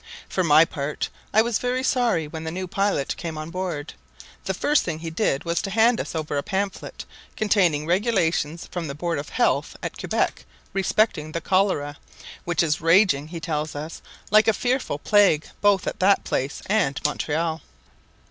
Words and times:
For 0.27 0.43
my 0.43 0.65
part 0.65 1.09
I 1.31 1.43
was 1.43 1.59
very 1.59 1.83
sorry 1.83 2.27
when 2.27 2.43
the 2.43 2.49
new 2.49 2.67
pilot 2.67 3.15
came 3.17 3.37
on 3.37 3.51
board; 3.51 3.93
the 4.45 4.53
first 4.55 4.83
thing 4.83 4.97
he 4.97 5.11
did 5.11 5.45
was 5.45 5.61
to 5.61 5.69
hand 5.69 6.01
us 6.01 6.15
over 6.15 6.37
a 6.37 6.41
pamphlet, 6.41 7.05
containing 7.37 7.85
regulations 7.85 8.67
from 8.71 8.87
the 8.87 8.95
Board 8.95 9.19
of 9.19 9.29
Health 9.29 9.77
at 9.83 9.99
Quebec 9.99 10.43
respecting 10.73 11.31
the 11.33 11.39
cholera, 11.39 11.97
which 12.45 12.63
is 12.63 12.81
raging, 12.81 13.27
he 13.27 13.39
tells 13.39 13.75
us, 13.75 14.01
like 14.31 14.47
a 14.47 14.53
fearful 14.53 14.97
plague 14.97 15.45
both 15.61 15.85
at 15.85 15.99
that 15.99 16.23
place 16.23 16.63
and 16.65 16.99
Montreal. 17.05 17.61